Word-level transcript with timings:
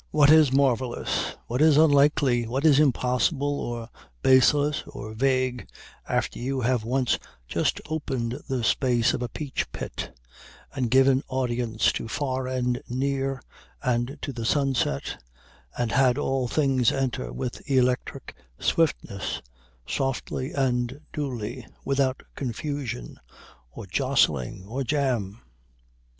What 0.09 0.31
is 0.31 0.51
marvelous? 0.51 1.35
what 1.45 1.61
is 1.61 1.77
unlikely? 1.77 2.47
what 2.47 2.65
is 2.65 2.79
impossible 2.79 3.59
or 3.59 3.87
baseless 4.23 4.81
or 4.87 5.13
vague 5.13 5.67
after 6.09 6.39
you 6.39 6.61
have 6.61 6.83
once 6.83 7.19
just 7.47 7.79
open'd 7.85 8.41
the 8.49 8.63
space 8.63 9.13
of 9.13 9.21
a 9.21 9.29
peach 9.29 9.71
pit, 9.71 10.09
and 10.73 10.89
given 10.89 11.21
audience 11.27 11.91
to 11.91 12.07
far 12.07 12.47
and 12.47 12.81
near, 12.89 13.43
and 13.83 14.17
to 14.23 14.33
the 14.33 14.43
sunset, 14.43 15.21
and 15.77 15.91
had 15.91 16.17
all 16.17 16.47
things 16.47 16.91
enter 16.91 17.31
with 17.31 17.61
electric 17.69 18.33
swiftness, 18.57 19.39
softly 19.85 20.51
and 20.51 20.99
duly, 21.13 21.67
without 21.85 22.23
confusion 22.33 23.19
or 23.69 23.85
jostling 23.85 24.65
or 24.65 24.83
jam? 24.83 25.41